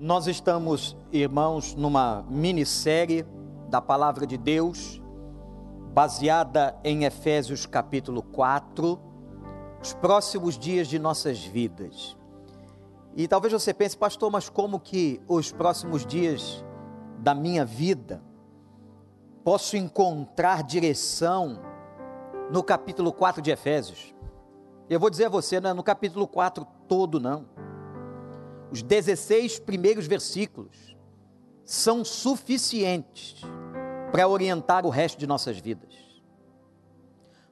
[0.00, 3.26] Nós estamos, irmãos, numa minissérie
[3.68, 5.02] da Palavra de Deus,
[5.92, 8.96] baseada em Efésios capítulo 4,
[9.82, 12.16] os próximos dias de nossas vidas.
[13.16, 16.64] E talvez você pense, pastor, mas como que os próximos dias
[17.18, 18.22] da minha vida
[19.42, 21.58] posso encontrar direção
[22.52, 24.14] no capítulo 4 de Efésios?
[24.88, 27.46] Eu vou dizer a você, não é no capítulo 4 todo, não.
[28.70, 30.96] Os 16 primeiros versículos
[31.64, 33.42] são suficientes
[34.10, 35.94] para orientar o resto de nossas vidas.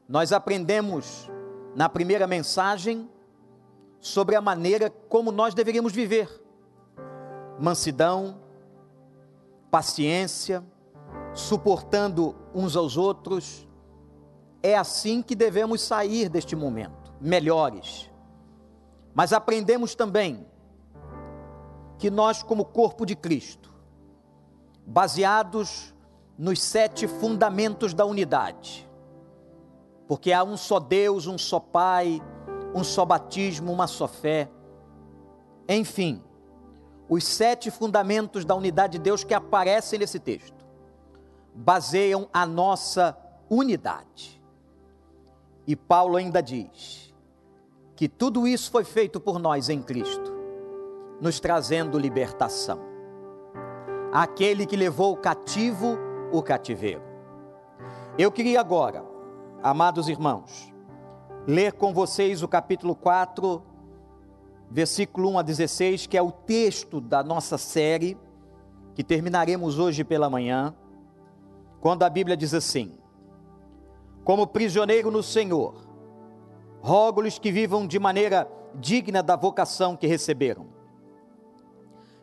[0.09, 1.31] Nós aprendemos
[1.75, 3.11] na primeira mensagem
[4.01, 6.29] sobre a maneira como nós deveríamos viver:
[7.59, 8.41] mansidão,
[9.71, 10.65] paciência,
[11.35, 13.67] suportando uns aos outros.
[14.63, 18.11] É assim que devemos sair deste momento melhores.
[19.15, 20.47] Mas aprendemos também
[21.99, 23.73] que nós, como corpo de Cristo,
[24.87, 25.95] baseados
[26.39, 28.89] nos sete fundamentos da unidade,
[30.07, 32.21] porque há um só Deus, um só Pai,
[32.75, 34.51] um só batismo, uma só fé,
[35.69, 36.23] enfim,
[37.09, 40.67] os sete fundamentos da unidade de Deus que aparecem nesse texto
[41.55, 43.17] baseiam a nossa
[43.49, 44.43] unidade.
[45.67, 47.07] E Paulo ainda diz:
[47.97, 50.36] que tudo isso foi feito por nós em Cristo,
[51.21, 52.81] nos trazendo libertação.
[54.13, 55.99] Aquele que levou cativo
[56.33, 57.03] o cativeiro.
[58.19, 59.05] Eu queria agora,
[59.63, 60.73] amados irmãos,
[61.47, 63.63] ler com vocês o capítulo 4,
[64.71, 68.19] versículo 1 a 16, que é o texto da nossa série,
[68.95, 70.75] que terminaremos hoje pela manhã,
[71.81, 72.95] quando a Bíblia diz assim:
[74.25, 75.75] Como prisioneiro no Senhor,
[76.81, 80.76] rogo-lhes que vivam de maneira digna da vocação que receberam.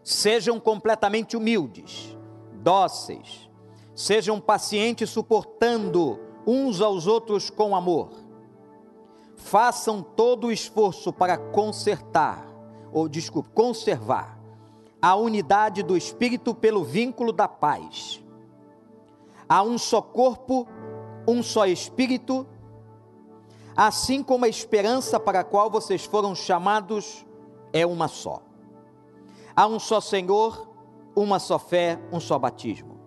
[0.04, 2.18] Sejam completamente humildes,
[2.54, 3.50] dóceis,
[3.96, 8.10] sejam pacientes, suportando uns aos outros com amor.
[9.36, 12.46] Façam todo o esforço para consertar,
[12.92, 14.40] ou desculpe, conservar
[15.02, 18.24] a unidade do espírito pelo vínculo da paz.
[19.48, 20.68] Há um só corpo,
[21.28, 22.46] um só espírito
[23.76, 27.26] assim como a esperança para a qual vocês foram chamados
[27.72, 28.42] é uma só.
[29.56, 30.68] Há um só Senhor,
[31.16, 33.00] uma só fé, um só batismo.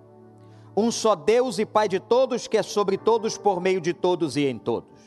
[0.77, 4.37] Um só Deus e Pai de todos, que é sobre todos, por meio de todos
[4.37, 5.01] e em todos.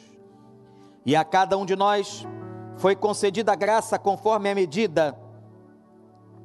[1.06, 2.26] E a cada um de nós
[2.76, 5.18] foi concedida a graça conforme a medida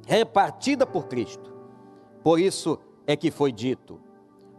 [0.07, 1.53] repartida por Cristo.
[2.23, 3.99] Por isso é que foi dito: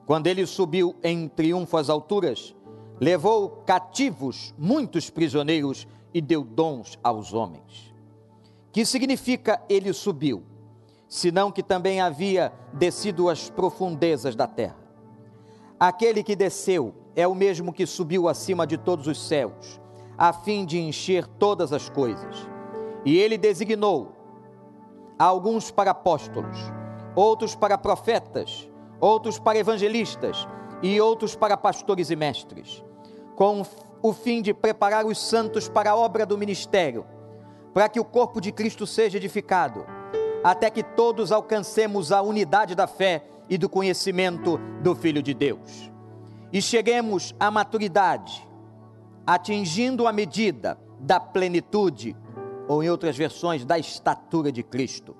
[0.04, 2.54] quando ele subiu em triunfo às alturas,
[3.00, 7.95] levou cativos muitos prisioneiros e deu dons aos homens.
[8.76, 10.42] Que significa ele subiu?
[11.08, 14.76] Senão que também havia descido às profundezas da terra.
[15.80, 19.80] Aquele que desceu é o mesmo que subiu acima de todos os céus,
[20.18, 22.36] a fim de encher todas as coisas.
[23.02, 24.12] E ele designou
[25.18, 26.58] alguns para apóstolos,
[27.14, 28.68] outros para profetas,
[29.00, 30.46] outros para evangelistas
[30.82, 32.84] e outros para pastores e mestres
[33.36, 33.62] com
[34.02, 37.06] o fim de preparar os santos para a obra do ministério,
[37.76, 39.84] para que o corpo de Cristo seja edificado,
[40.42, 45.92] até que todos alcancemos a unidade da fé e do conhecimento do Filho de Deus.
[46.50, 48.48] E cheguemos à maturidade,
[49.26, 52.16] atingindo a medida da plenitude,
[52.66, 55.14] ou em outras versões, da estatura de Cristo.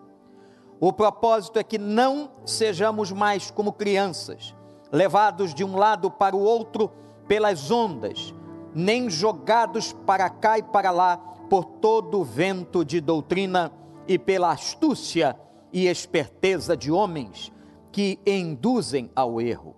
[0.80, 4.56] O propósito é que não sejamos mais como crianças,
[4.90, 6.90] levados de um lado para o outro
[7.28, 8.32] pelas ondas,
[8.74, 13.72] nem jogados para cá e para lá por todo vento de doutrina
[14.06, 15.36] e pela astúcia
[15.72, 17.52] e esperteza de homens
[17.92, 19.76] que induzem ao erro.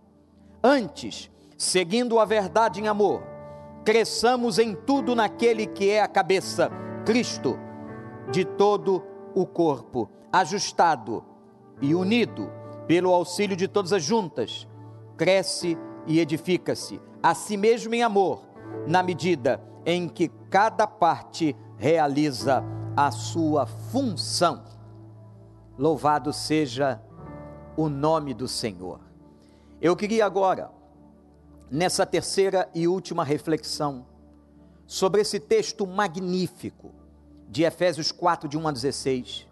[0.62, 3.22] Antes, seguindo a verdade em amor,
[3.84, 6.70] cresçamos em tudo naquele que é a cabeça,
[7.04, 7.58] Cristo,
[8.30, 9.02] de todo
[9.34, 11.24] o corpo, ajustado
[11.80, 12.50] e unido
[12.86, 14.66] pelo auxílio de todas as juntas,
[15.16, 15.76] cresce
[16.06, 18.42] e edifica-se a si mesmo em amor,
[18.86, 22.62] na medida em que cada parte realiza
[22.94, 24.62] a sua função.
[25.78, 27.00] Louvado seja
[27.74, 29.00] o nome do Senhor.
[29.80, 30.70] Eu queria agora,
[31.70, 34.04] nessa terceira e última reflexão,
[34.86, 36.90] sobre esse texto magnífico
[37.48, 39.48] de Efésios 4, de 1 a 16,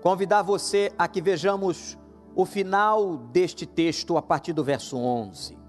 [0.00, 1.98] convidar você a que vejamos
[2.36, 5.59] o final deste texto a partir do verso 11.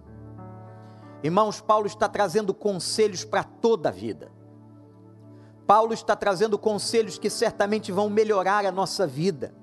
[1.23, 4.31] Irmãos, Paulo está trazendo conselhos para toda a vida.
[5.68, 9.53] Paulo está trazendo conselhos que certamente vão melhorar a nossa vida,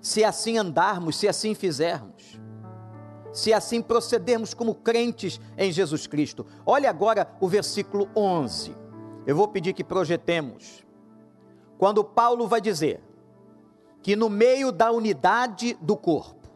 [0.00, 2.40] se assim andarmos, se assim fizermos,
[3.32, 6.46] se assim procedermos como crentes em Jesus Cristo.
[6.64, 8.74] Olha agora o versículo 11.
[9.26, 10.84] Eu vou pedir que projetemos.
[11.76, 13.02] Quando Paulo vai dizer
[14.02, 16.48] que no meio da unidade do corpo,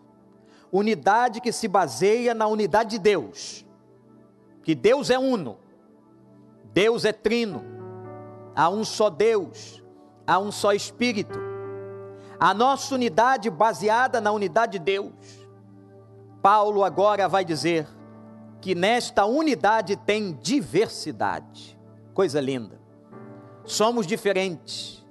[0.73, 3.66] unidade que se baseia na unidade de Deus,
[4.67, 5.59] que Deus é uno,
[6.73, 7.65] Deus é trino,
[8.53, 9.81] há um só Deus,
[10.27, 11.39] há um só Espírito.
[12.37, 15.13] A nossa unidade baseada na unidade de Deus.
[16.43, 17.87] Paulo agora vai dizer
[18.61, 21.79] que nesta unidade tem diversidade.
[22.13, 22.81] Coisa linda.
[23.65, 25.07] Somos diferentes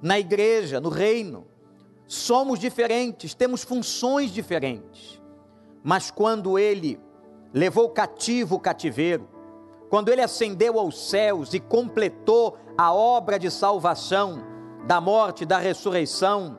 [0.00, 1.46] na igreja, no reino.
[2.06, 5.20] Somos diferentes, temos funções diferentes.
[5.84, 6.98] Mas quando ele
[7.56, 9.26] levou cativo o cativeiro,
[9.88, 14.44] quando ele ascendeu aos céus e completou a obra de salvação,
[14.86, 16.58] da morte, da ressurreição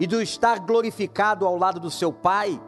[0.00, 2.60] e do estar glorificado ao lado do seu Pai,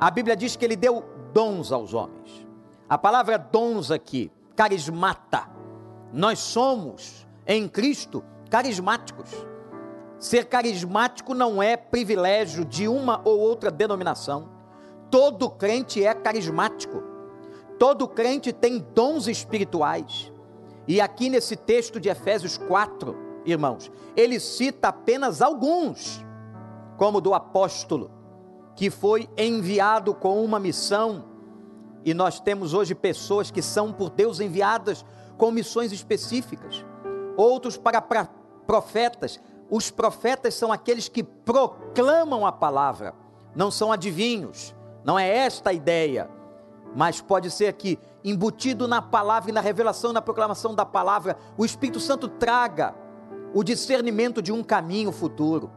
[0.00, 2.44] a Bíblia diz que ele deu dons aos homens.
[2.88, 5.48] A palavra dons aqui, carismata.
[6.12, 9.30] Nós somos em Cristo carismáticos.
[10.18, 14.57] Ser carismático não é privilégio de uma ou outra denominação.
[15.10, 17.02] Todo crente é carismático.
[17.78, 20.32] Todo crente tem dons espirituais.
[20.86, 26.24] E aqui nesse texto de Efésios 4, irmãos, ele cita apenas alguns,
[26.96, 28.10] como do apóstolo,
[28.74, 31.24] que foi enviado com uma missão.
[32.04, 35.04] E nós temos hoje pessoas que são por Deus enviadas
[35.36, 36.84] com missões específicas.
[37.36, 38.00] Outros para
[38.66, 39.40] profetas.
[39.70, 43.14] Os profetas são aqueles que proclamam a palavra,
[43.54, 44.74] não são adivinhos.
[45.04, 46.30] Não é esta a ideia
[46.94, 51.64] mas pode ser que, embutido na palavra e na revelação, na proclamação da palavra, o
[51.64, 52.94] Espírito Santo traga
[53.54, 55.70] o discernimento de um caminho futuro.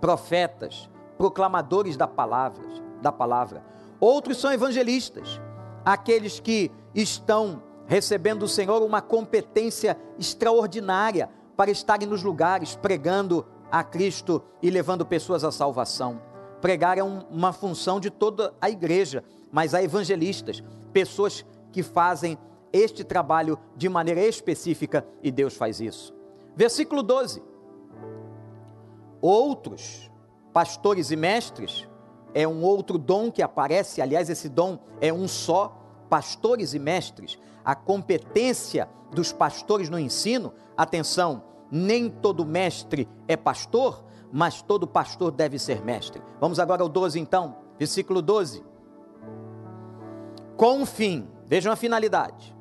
[0.00, 2.64] Profetas, proclamadores da palavra,
[3.00, 3.64] da palavra.
[4.00, 5.40] Outros são evangelistas,
[5.84, 13.84] aqueles que estão recebendo do Senhor uma competência extraordinária para estarem nos lugares pregando a
[13.84, 16.31] Cristo e levando pessoas à salvação.
[16.62, 19.22] Pregar é um, uma função de toda a igreja
[19.52, 20.64] mas há evangelistas,
[20.94, 22.38] pessoas que fazem
[22.72, 26.14] este trabalho de maneira específica e Deus faz isso.
[26.56, 27.42] Versículo 12.
[29.20, 30.10] Outros
[30.54, 31.86] pastores e mestres
[32.34, 35.78] é um outro dom que aparece, aliás, esse dom é um só,
[36.08, 37.38] pastores e mestres.
[37.62, 45.30] A competência dos pastores no ensino, atenção, nem todo mestre é pastor, mas todo pastor
[45.30, 46.22] deve ser mestre.
[46.40, 48.72] Vamos agora ao 12 então, versículo 12
[50.62, 51.28] com um fim.
[51.46, 52.56] Vejam a finalidade.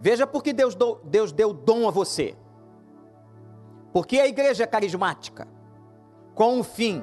[0.00, 2.36] Veja porque Deus, do, Deus deu dom a você.
[3.92, 5.48] Porque a igreja é carismática.
[6.32, 7.02] Com o fim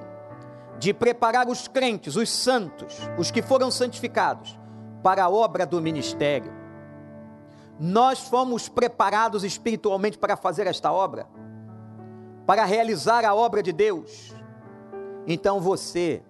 [0.80, 4.57] de preparar os crentes, os santos, os que foram santificados,
[5.04, 6.54] para a obra do ministério.
[7.77, 11.27] Nós fomos preparados espiritualmente para fazer esta obra,
[12.50, 14.34] para realizar a obra de Deus.
[15.28, 16.24] Então você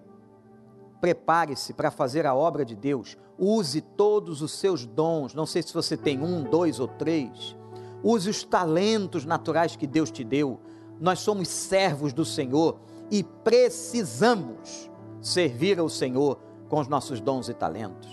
[1.00, 5.72] prepare-se para fazer a obra de Deus, use todos os seus dons, não sei se
[5.72, 7.56] você tem um, dois ou três,
[8.02, 10.60] use os talentos naturais que Deus te deu.
[11.00, 12.78] Nós somos servos do Senhor
[13.10, 14.90] e precisamos
[15.22, 18.10] servir ao Senhor com os nossos dons e talentos.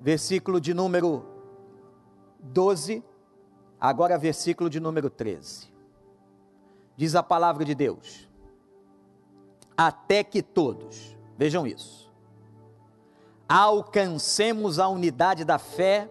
[0.00, 1.24] Versículo de número
[2.40, 3.04] 12,
[3.80, 5.72] agora versículo de número 13.
[6.96, 8.28] Diz a palavra de Deus:
[9.76, 12.12] até que todos, vejam isso,
[13.48, 16.10] alcancemos a unidade da fé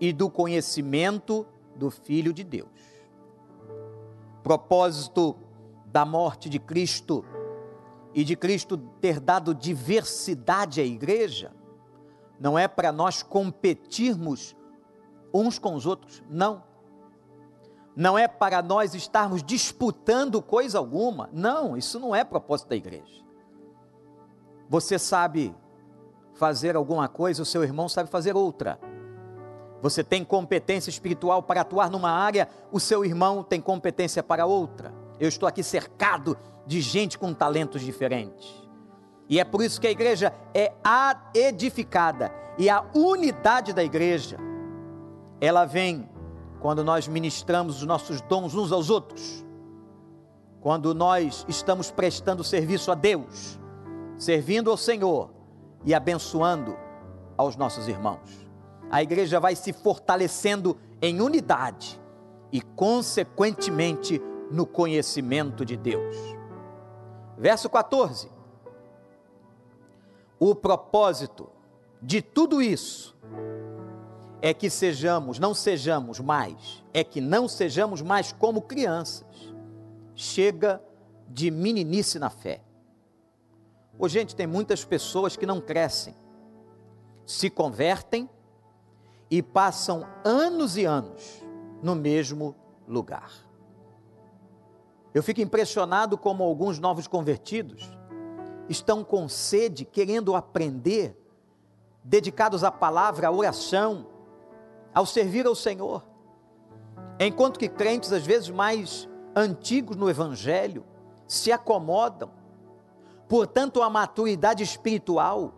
[0.00, 2.68] e do conhecimento do Filho de Deus.
[4.42, 5.36] Propósito
[5.86, 7.24] da morte de Cristo
[8.12, 11.52] e de Cristo ter dado diversidade à igreja,
[12.38, 14.56] não é para nós competirmos
[15.32, 16.62] uns com os outros, não
[17.96, 21.28] não é para nós estarmos disputando coisa alguma.
[21.32, 23.22] Não, isso não é propósito da igreja.
[24.68, 25.54] Você sabe
[26.34, 28.80] fazer alguma coisa, o seu irmão sabe fazer outra.
[29.80, 34.92] Você tem competência espiritual para atuar numa área, o seu irmão tem competência para outra.
[35.20, 36.36] Eu estou aqui cercado
[36.66, 38.64] de gente com talentos diferentes.
[39.28, 40.72] E é por isso que a igreja é
[41.34, 42.32] edificada.
[42.58, 44.38] E a unidade da igreja,
[45.40, 46.08] ela vem
[46.64, 49.44] quando nós ministramos os nossos dons uns aos outros,
[50.62, 53.60] quando nós estamos prestando serviço a Deus,
[54.16, 55.28] servindo ao Senhor
[55.84, 56.74] e abençoando
[57.36, 58.48] aos nossos irmãos.
[58.90, 62.00] A igreja vai se fortalecendo em unidade
[62.50, 64.18] e, consequentemente,
[64.50, 66.16] no conhecimento de Deus.
[67.36, 68.30] Verso 14.
[70.40, 71.46] O propósito
[72.00, 73.14] de tudo isso
[74.44, 79.26] é que sejamos, não sejamos mais, é que não sejamos mais como crianças.
[80.14, 80.82] Chega
[81.26, 82.60] de meninice na fé.
[83.98, 86.14] Hoje, gente, tem muitas pessoas que não crescem,
[87.24, 88.28] se convertem
[89.30, 91.42] e passam anos e anos
[91.82, 92.54] no mesmo
[92.86, 93.32] lugar.
[95.14, 97.90] Eu fico impressionado como alguns novos convertidos
[98.68, 101.18] estão com sede, querendo aprender,
[102.04, 104.12] dedicados à palavra, à oração,
[104.94, 106.04] ao servir ao Senhor.
[107.18, 110.84] Enquanto que crentes, às vezes mais antigos no Evangelho,
[111.26, 112.30] se acomodam.
[113.28, 115.54] Portanto, a maturidade espiritual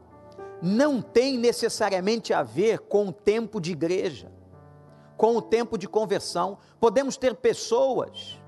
[0.63, 4.33] não tem necessariamente a ver com o tempo de igreja,
[5.17, 6.59] com o tempo de conversão.
[6.81, 8.41] Podemos ter pessoas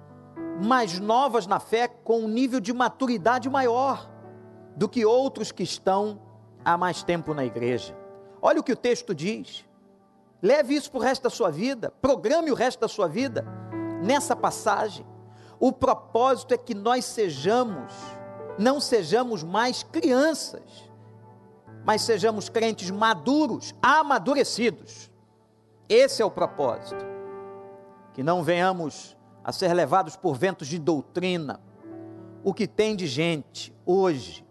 [0.63, 4.11] mais novas na fé com um nível de maturidade maior
[4.77, 6.21] do que outros que estão
[6.65, 7.97] há mais tempo na igreja.
[8.41, 9.68] Olha o que o texto diz.
[10.43, 13.45] Leve isso para o resto da sua vida, programe o resto da sua vida
[14.03, 15.05] nessa passagem.
[15.59, 17.93] O propósito é que nós sejamos,
[18.59, 20.89] não sejamos mais crianças,
[21.85, 25.11] mas sejamos crentes maduros, amadurecidos.
[25.89, 27.05] Esse é o propósito.
[28.13, 31.61] Que não venhamos a ser levados por ventos de doutrina.
[32.45, 34.47] O que tem de gente hoje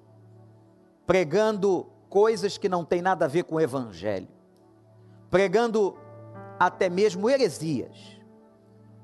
[1.05, 4.27] pregando coisas que não têm nada a ver com o evangelho,
[5.29, 5.97] pregando
[6.59, 8.19] até mesmo heresias,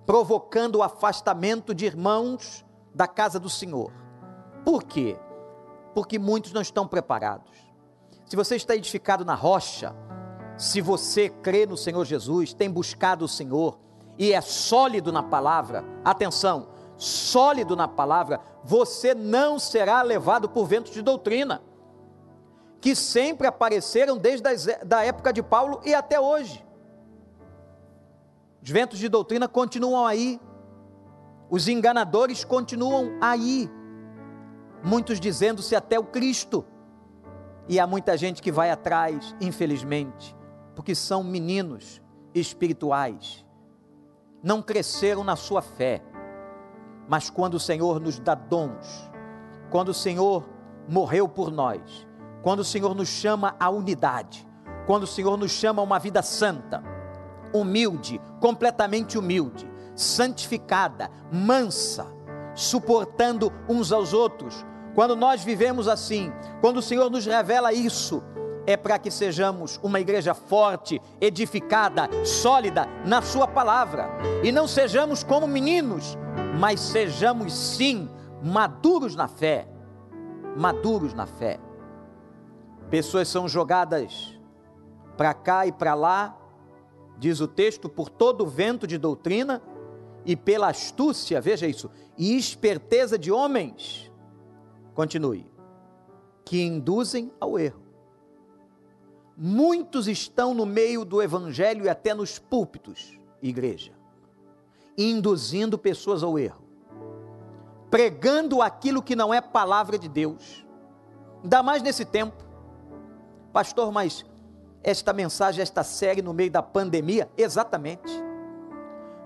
[0.06, 3.92] provocando o afastamento de irmãos da casa do Senhor.
[4.66, 5.18] Por quê?
[5.94, 7.52] Porque muitos não estão preparados.
[8.26, 9.96] Se você está edificado na rocha,
[10.58, 13.80] se você crê no Senhor Jesus, tem buscado o Senhor
[14.18, 20.94] e é sólido na palavra, atenção, sólido na palavra, você não será levado por ventos
[20.94, 21.62] de doutrina,
[22.84, 24.46] que sempre apareceram desde
[24.94, 26.66] a época de Paulo e até hoje.
[28.62, 30.38] Os ventos de doutrina continuam aí,
[31.50, 33.72] os enganadores continuam aí,
[34.84, 36.66] muitos dizendo-se até o Cristo,
[37.70, 40.36] e há muita gente que vai atrás, infelizmente,
[40.76, 42.02] porque são meninos
[42.36, 43.46] espirituais,
[44.44, 46.02] não cresceram na sua fé,
[47.08, 49.10] mas quando o Senhor nos dá dons,
[49.72, 50.44] quando o Senhor
[50.86, 52.06] morreu por nós,
[52.44, 54.46] quando o Senhor nos chama à unidade,
[54.86, 56.84] quando o Senhor nos chama a uma vida santa,
[57.54, 62.06] humilde, completamente humilde, santificada, mansa,
[62.54, 64.66] suportando uns aos outros.
[64.94, 68.22] Quando nós vivemos assim, quando o Senhor nos revela isso,
[68.68, 74.10] é para que sejamos uma igreja forte, edificada, sólida na Sua palavra,
[74.44, 76.18] e não sejamos como meninos,
[76.60, 78.10] mas sejamos sim
[78.44, 79.68] maduros na fé.
[80.56, 81.60] Maduros na fé.
[82.94, 84.40] Pessoas são jogadas
[85.18, 86.38] para cá e para lá,
[87.18, 89.64] diz o texto, por todo vento de doutrina
[90.24, 94.12] e pela astúcia, veja isso, e esperteza de homens,
[94.94, 95.52] continue,
[96.46, 97.82] que induzem ao erro.
[99.36, 103.92] Muitos estão no meio do evangelho e até nos púlpitos, igreja,
[104.96, 106.64] induzindo pessoas ao erro,
[107.90, 110.64] pregando aquilo que não é palavra de Deus,
[111.42, 112.53] ainda mais nesse tempo.
[113.54, 114.26] Pastor, mas
[114.82, 117.30] esta mensagem, esta série no meio da pandemia?
[117.38, 118.12] Exatamente.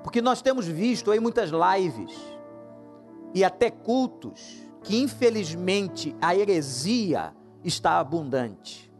[0.04, 2.14] Porque nós temos visto aí muitas lives
[3.34, 8.94] e até cultos que infelizmente a heresia está abundante.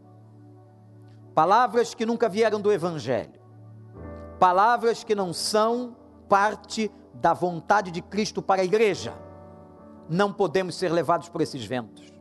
[1.34, 3.40] Palavras que nunca vieram do evangelho.
[4.38, 5.96] Palavras que não são
[6.28, 9.12] parte da vontade de Cristo para a igreja.
[10.08, 12.17] Não podemos ser levados por esses ventos.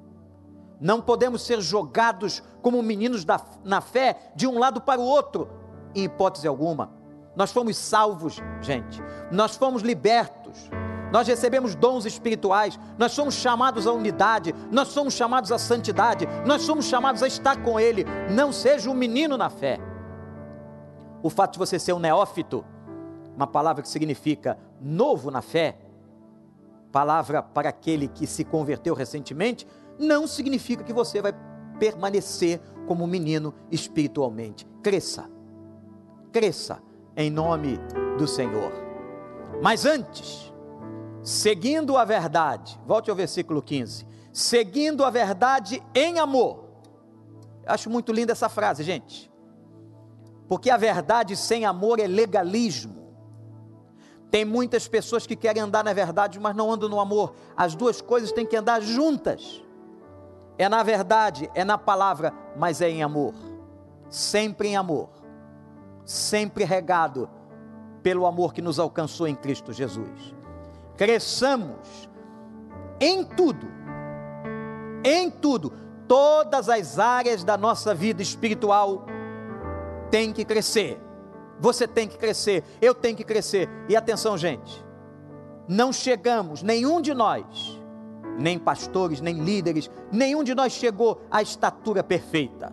[0.79, 5.50] Não podemos ser jogados como meninos da, na fé de um lado para o outro,
[5.96, 6.91] em hipótese alguma.
[7.36, 9.01] Nós fomos salvos, gente.
[9.31, 10.69] Nós fomos libertos.
[11.12, 12.79] Nós recebemos dons espirituais.
[12.98, 14.53] Nós somos chamados à unidade.
[14.72, 16.27] Nós somos chamados à santidade.
[16.46, 18.05] Nós somos chamados a estar com Ele.
[18.31, 19.79] Não seja um menino na fé.
[21.22, 22.65] O fato de você ser um neófito,
[23.36, 25.77] uma palavra que significa novo na fé,
[26.91, 31.33] palavra para aquele que se converteu recentemente, não significa que você vai
[31.79, 34.67] permanecer como um menino espiritualmente.
[34.81, 35.29] Cresça,
[36.31, 36.81] cresça
[37.15, 37.79] em nome
[38.17, 38.71] do Senhor.
[39.61, 40.53] Mas antes,
[41.23, 46.65] seguindo a verdade, volte ao versículo 15: seguindo a verdade em amor.
[47.65, 49.31] Acho muito linda essa frase, gente.
[50.47, 52.95] Porque a verdade sem amor é legalismo.
[54.29, 57.33] Tem muitas pessoas que querem andar na verdade, mas não andam no amor.
[57.55, 59.61] As duas coisas têm que andar juntas.
[60.57, 63.33] É na verdade, é na palavra, mas é em amor.
[64.09, 65.09] Sempre em amor.
[66.05, 67.29] Sempre regado
[68.01, 70.35] pelo amor que nos alcançou em Cristo Jesus.
[70.95, 72.09] Cresçamos
[72.99, 73.67] em tudo.
[75.03, 75.73] Em tudo.
[76.07, 79.05] Todas as áreas da nossa vida espiritual
[80.09, 81.01] têm que crescer
[81.59, 83.69] você tem que crescer, eu tenho que crescer.
[83.89, 84.85] E atenção, gente,
[85.67, 87.76] não chegamos, nenhum de nós,
[88.38, 92.72] nem pastores, nem líderes, nenhum de nós chegou à estatura perfeita.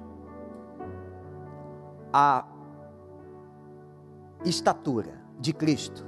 [2.13, 2.47] A
[4.45, 6.07] estatura de Cristo,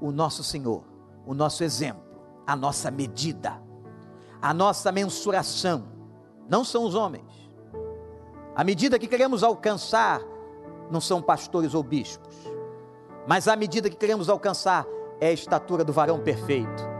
[0.00, 0.84] o nosso Senhor,
[1.26, 2.04] o nosso exemplo,
[2.46, 3.60] a nossa medida,
[4.40, 5.84] a nossa mensuração,
[6.48, 7.50] não são os homens.
[8.54, 10.20] A medida que queremos alcançar
[10.90, 12.36] não são pastores ou bispos,
[13.26, 14.86] mas a medida que queremos alcançar
[15.20, 16.95] é a estatura do varão perfeito.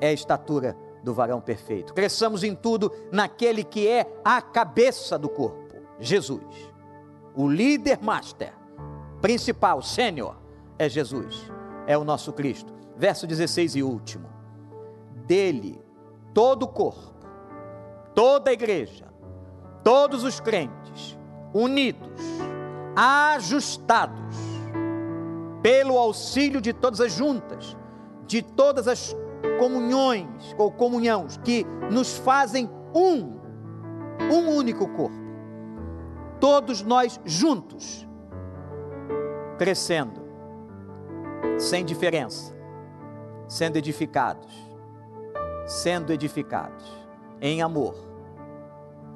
[0.00, 1.94] É a estatura do varão perfeito.
[1.94, 6.42] Cresçamos em tudo naquele que é a cabeça do corpo, Jesus.
[7.34, 8.52] O líder master,
[9.20, 10.36] principal, sênior,
[10.78, 11.50] é Jesus,
[11.86, 12.74] é o nosso Cristo.
[12.96, 14.28] Verso 16 e último.
[15.26, 15.80] Dele,
[16.34, 17.14] todo o corpo,
[18.14, 19.06] toda a igreja,
[19.84, 21.16] todos os crentes,
[21.52, 22.20] unidos,
[22.96, 24.36] ajustados
[25.62, 27.76] pelo auxílio de todas as juntas,
[28.26, 29.14] de todas as
[29.58, 33.38] comunhões ou comunhões que nos fazem um,
[34.32, 35.26] um único corpo.
[36.40, 38.06] Todos nós juntos,
[39.58, 40.20] crescendo,
[41.58, 42.54] sem diferença,
[43.48, 44.52] sendo edificados,
[45.66, 46.84] sendo edificados
[47.40, 47.94] em amor,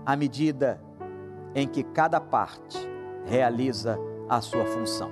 [0.05, 0.83] à medida
[1.55, 2.79] em que cada parte
[3.25, 5.11] realiza a sua função.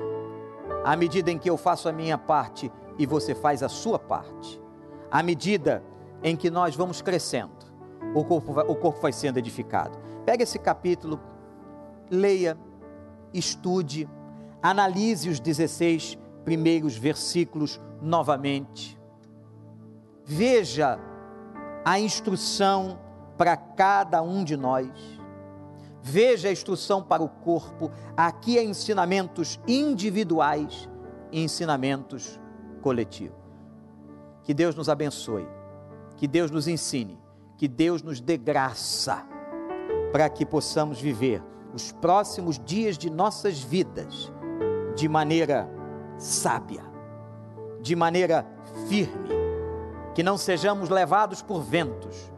[0.85, 4.61] À medida em que eu faço a minha parte e você faz a sua parte,
[5.11, 5.83] à medida
[6.23, 7.53] em que nós vamos crescendo,
[8.15, 9.99] o corpo vai, o corpo vai sendo edificado.
[10.25, 11.21] Pega esse capítulo,
[12.11, 12.59] leia,
[13.33, 14.09] estude,
[14.63, 18.99] analise os 16 primeiros versículos novamente.
[20.25, 20.99] Veja
[21.85, 22.99] a instrução
[23.37, 25.19] para cada um de nós
[26.11, 27.91] Veja a instrução para o corpo.
[28.17, 30.89] Aqui é ensinamentos individuais
[31.31, 32.41] e ensinamentos
[32.81, 33.38] coletivos.
[34.49, 35.47] Que Deus nos abençoe.
[36.17, 37.21] Que Deus nos ensine.
[37.59, 39.23] Que Deus nos dê graça
[40.11, 44.33] para que possamos viver os próximos dias de nossas vidas
[44.97, 45.69] de maneira
[46.17, 46.83] sábia,
[47.83, 48.47] de maneira
[48.89, 49.29] firme,
[50.15, 52.33] que não sejamos levados por ventos,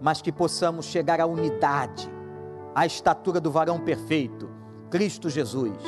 [0.00, 2.10] mas que possamos chegar à unidade
[2.74, 4.50] a estatura do varão perfeito,
[4.90, 5.78] Cristo Jesus,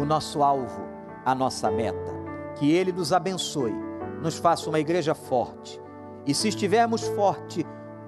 [0.00, 0.80] o nosso alvo,
[1.24, 2.14] a nossa meta.
[2.54, 3.85] Que Ele nos abençoe,
[4.22, 5.80] nos faça uma igreja forte.
[6.26, 7.64] E se estivermos forte,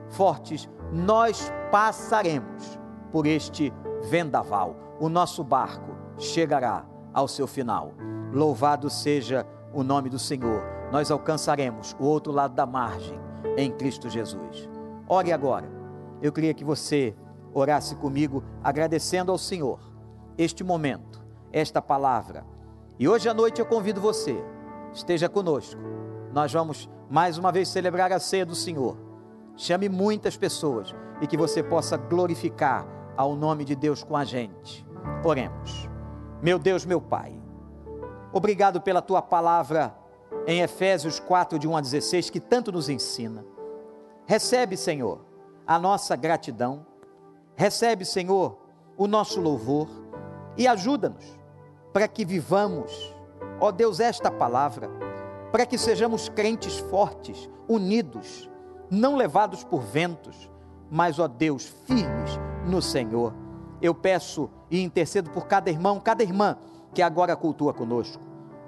[0.09, 2.79] fortes, nós passaremos
[3.13, 3.73] por este
[4.09, 4.77] vendaval.
[4.99, 7.93] O nosso barco chegará ao seu final.
[8.33, 10.63] Louvado seja o nome do Senhor.
[10.91, 13.19] Nós alcançaremos o outro lado da margem
[13.57, 14.69] em Cristo Jesus.
[15.09, 15.71] Ore agora.
[16.21, 17.15] Eu queria que você
[17.53, 19.81] orasse comigo, agradecendo ao Senhor
[20.37, 22.45] este momento, esta palavra.
[22.99, 24.43] E hoje à noite eu convido você,
[24.99, 25.81] esteja conosco.
[26.33, 28.97] Nós vamos mais uma vez celebrar a ceia do Senhor.
[29.57, 34.87] Chame muitas pessoas e que você possa glorificar ao nome de Deus com a gente.
[35.25, 35.89] Oremos.
[36.43, 37.41] Meu Deus, meu Pai,
[38.33, 39.97] obrigado pela tua palavra
[40.47, 43.45] em Efésios 4, de 1 a 16, que tanto nos ensina.
[44.27, 45.25] Recebe, Senhor,
[45.67, 46.87] a nossa gratidão
[47.59, 48.57] Recebe, Senhor,
[48.97, 49.89] o nosso louvor
[50.57, 51.25] e ajuda-nos
[51.93, 53.13] para que vivamos,
[53.61, 54.91] ó Deus, esta palavra,
[55.51, 58.51] para que sejamos crentes fortes, unidos,
[58.91, 60.51] não levados por ventos,
[60.91, 63.35] mas, ó Deus, firmes no Senhor.
[63.81, 66.57] Eu peço e intercedo por cada irmão, cada irmã
[66.95, 68.23] que agora cultua conosco.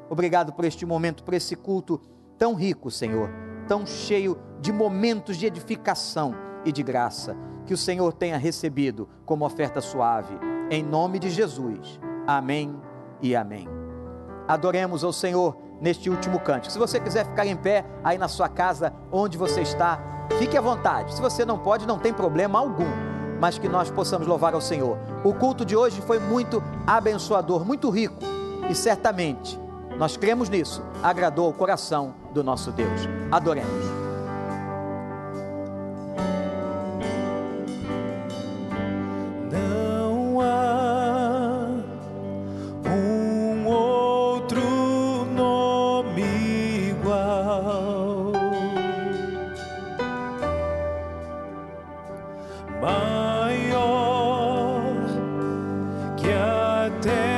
[0.09, 2.00] Obrigado por este momento, por esse culto
[2.37, 3.31] tão rico, Senhor,
[3.66, 9.44] tão cheio de momentos de edificação e de graça que o Senhor tenha recebido como
[9.44, 10.35] oferta suave.
[10.70, 12.00] Em nome de Jesus.
[12.26, 12.74] Amém
[13.22, 13.80] e amém.
[14.51, 16.73] Adoremos ao Senhor neste último cântico.
[16.73, 20.01] Se você quiser ficar em pé aí na sua casa, onde você está,
[20.41, 21.15] fique à vontade.
[21.15, 22.91] Se você não pode, não tem problema algum,
[23.41, 24.99] mas que nós possamos louvar ao Senhor.
[25.23, 28.19] O culto de hoje foi muito abençoador, muito rico
[28.69, 29.57] e certamente
[29.97, 33.03] nós cremos nisso, agradou o coração do nosso Deus.
[33.31, 34.00] Adoremos.
[57.03, 57.30] dead.